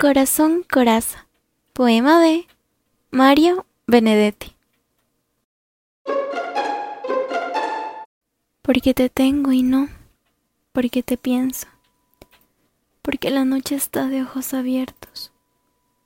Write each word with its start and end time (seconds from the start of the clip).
Corazón 0.00 0.62
Coraza. 0.62 1.26
Poema 1.74 2.22
de 2.22 2.46
Mario 3.10 3.66
Benedetti. 3.86 4.56
Porque 8.62 8.94
te 8.94 9.10
tengo 9.10 9.52
y 9.52 9.62
no, 9.62 9.90
porque 10.72 11.02
te 11.02 11.18
pienso, 11.18 11.66
porque 13.02 13.28
la 13.28 13.44
noche 13.44 13.74
está 13.74 14.06
de 14.06 14.22
ojos 14.22 14.54
abiertos, 14.54 15.34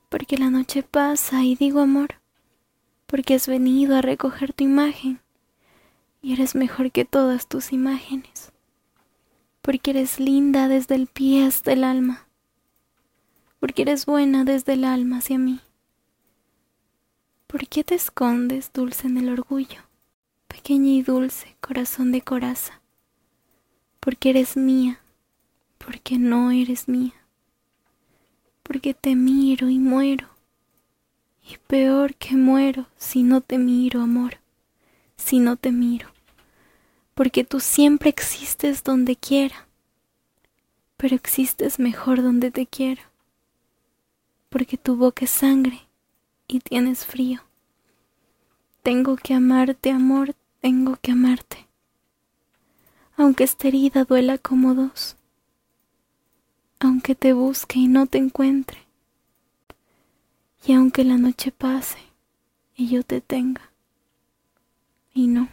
porque 0.09 0.39
la 0.39 0.51
noche 0.51 0.83
pasa 0.83 1.45
y 1.45 1.55
digo 1.55 1.79
amor, 1.79 2.17
porque 3.07 3.35
has 3.35 3.47
venido 3.47 3.95
a 3.95 4.03
recoger 4.03 4.53
tu 4.53 4.65
imagen 4.65 5.21
y 6.21 6.33
eres 6.33 6.57
mejor 6.57 6.91
que 6.91 7.05
todas 7.05 7.47
tus 7.47 7.73
imágenes, 7.73 8.51
porque 9.63 9.93
eres 9.93 10.19
linda 10.19 10.67
desde 10.67 10.97
el 10.97 11.07
pie 11.07 11.47
hasta 11.47 11.73
el 11.73 11.85
alma, 11.85 12.27
porque 13.65 13.81
eres 13.81 14.05
buena 14.05 14.45
desde 14.45 14.75
el 14.75 14.85
alma 14.85 15.17
hacia 15.17 15.39
mí. 15.39 15.59
¿Por 17.47 17.67
qué 17.67 17.83
te 17.83 17.95
escondes, 17.95 18.71
dulce 18.75 19.07
en 19.07 19.17
el 19.17 19.31
orgullo? 19.31 19.81
pequeña 20.49 20.91
y 20.91 21.01
dulce 21.01 21.57
corazón 21.63 22.13
de 22.13 22.21
coraza, 22.21 22.83
porque 24.01 24.29
eres 24.29 24.59
mía, 24.59 25.01
porque 25.79 26.19
no 26.19 26.51
eres 26.51 26.89
mía, 26.89 27.15
porque 28.63 28.93
te 28.93 29.17
miro 29.17 29.71
y 29.71 29.79
muero, 29.79 30.29
y 31.43 31.57
peor 31.67 32.17
que 32.17 32.37
muero 32.37 32.87
si 32.99 33.23
no 33.23 33.41
te 33.41 33.57
miro, 33.57 34.03
amor, 34.03 34.41
si 35.17 35.39
no 35.39 35.57
te 35.57 35.73
miro, 35.73 36.11
porque 37.15 37.45
tú 37.45 37.61
siempre 37.61 38.11
existes 38.11 38.85
donde 38.85 39.17
quiera, 39.17 39.67
pero 40.99 41.17
existes 41.17 41.79
mejor 41.79 42.23
donde 42.23 42.51
te 42.51 42.67
quiero, 42.67 43.14
porque 44.55 44.79
tu 44.79 44.95
boca 44.95 45.25
es 45.25 45.33
sangre 45.33 45.81
y 46.47 46.61
tienes 46.61 47.05
frío. 47.05 47.41
Tengo 48.85 49.17
que 49.17 49.35
amarte, 49.35 49.91
amor, 49.91 50.37
tengo 50.61 50.97
que 51.03 51.11
amarte, 51.11 51.67
aunque 53.17 53.43
esta 53.43 53.67
herida 53.67 54.05
duela 54.05 54.39
como 54.39 54.77
dos, 54.77 55.17
aunque 56.79 57.17
te 57.17 57.33
busque 57.33 57.81
y 57.81 57.89
no 57.89 58.07
te 58.07 58.19
encuentre, 58.19 58.79
y 60.65 60.75
aunque 60.75 61.03
la 61.03 61.19
noche 61.19 61.51
pase 61.51 61.99
y 62.77 62.87
yo 62.87 63.03
te 63.03 63.21
tenga, 63.21 63.73
y 65.13 65.27
no. 65.27 65.49